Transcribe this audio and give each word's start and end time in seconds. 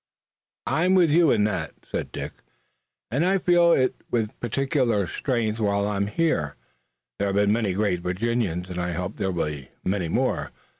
"I'm 0.65 0.95
with 0.95 1.11
you 1.11 1.29
in 1.29 1.43
that," 1.43 1.75
said 1.85 2.11
Dick, 2.11 2.33
"and 3.11 3.23
I 3.23 3.37
feel 3.37 3.71
it 3.73 4.01
with 4.09 4.39
particular 4.39 5.05
strength 5.05 5.59
while 5.59 5.87
I 5.87 5.95
am 5.95 6.07
here. 6.07 6.55
There 7.19 7.27
have 7.27 7.35
been 7.35 7.53
many 7.53 7.73
great 7.73 7.99
Virginians 7.99 8.67
and 8.67 8.79
I 8.81 8.93
hope 8.93 9.17
there'll 9.17 9.31
be 9.33 9.69
many 9.85 10.07
more." 10.07 10.51